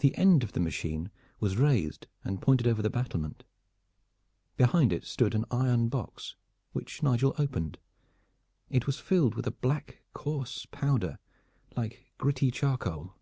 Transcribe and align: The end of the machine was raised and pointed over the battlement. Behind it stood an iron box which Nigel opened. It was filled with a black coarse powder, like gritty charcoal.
The 0.00 0.16
end 0.16 0.42
of 0.42 0.50
the 0.50 0.58
machine 0.58 1.12
was 1.38 1.56
raised 1.56 2.08
and 2.24 2.42
pointed 2.42 2.66
over 2.66 2.82
the 2.82 2.90
battlement. 2.90 3.44
Behind 4.56 4.92
it 4.92 5.04
stood 5.04 5.32
an 5.32 5.44
iron 5.48 5.88
box 5.88 6.34
which 6.72 7.04
Nigel 7.04 7.36
opened. 7.38 7.78
It 8.68 8.88
was 8.88 8.98
filled 8.98 9.36
with 9.36 9.46
a 9.46 9.52
black 9.52 10.02
coarse 10.12 10.66
powder, 10.72 11.20
like 11.76 12.10
gritty 12.18 12.50
charcoal. 12.50 13.14